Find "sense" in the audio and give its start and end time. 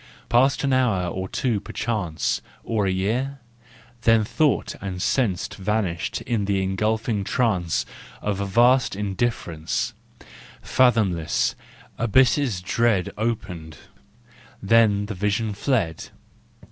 4.99-5.47